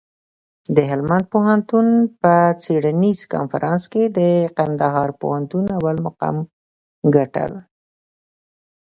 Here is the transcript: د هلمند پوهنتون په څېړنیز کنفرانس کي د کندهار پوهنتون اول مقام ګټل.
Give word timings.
د 0.75 0.77
هلمند 0.89 1.25
پوهنتون 1.33 1.87
په 2.21 2.33
څېړنیز 2.63 3.19
کنفرانس 3.33 3.83
کي 3.93 4.03
د 4.17 4.19
کندهار 4.57 5.09
پوهنتون 5.21 5.65
اول 5.77 5.95
مقام 6.07 6.35
ګټل. 7.15 7.51